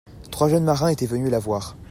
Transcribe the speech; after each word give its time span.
trois 0.31 0.49
jeunes 0.49 0.63
marins 0.63 0.89
étaient 0.89 1.05
venus 1.05 1.29
la 1.29 1.37
voir. 1.37 1.77